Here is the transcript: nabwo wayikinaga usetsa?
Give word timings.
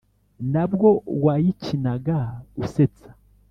nabwo 0.51 0.87
wayikinaga 1.25 2.17
usetsa? 2.63 3.09